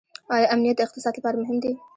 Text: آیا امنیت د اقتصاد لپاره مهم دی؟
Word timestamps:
آیا 0.35 0.47
امنیت 0.53 0.75
د 0.77 0.81
اقتصاد 0.85 1.13
لپاره 1.17 1.41
مهم 1.43 1.57
دی؟ 1.63 1.71